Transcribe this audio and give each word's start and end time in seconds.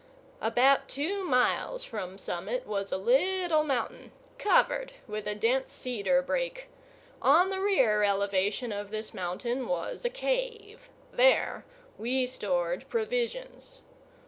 About 0.41 0.87
two 0.87 1.23
miles 1.25 1.83
from 1.83 2.17
Summit 2.17 2.65
was 2.65 2.91
a 2.91 2.97
little 2.97 3.63
mountain, 3.63 4.11
covered 4.39 4.93
with 5.07 5.27
a 5.27 5.35
dense 5.35 5.71
cedar 5.71 6.23
brake. 6.23 6.69
On 7.21 7.51
the 7.51 7.59
rear 7.61 8.01
elevation 8.01 8.71
of 8.71 8.89
this 8.89 9.13
mountain 9.13 9.67
was 9.67 10.03
a 10.03 10.09
cave. 10.09 10.89
There 11.13 11.65
we 11.99 12.25
stored 12.25 12.89
provisions. 12.89 13.81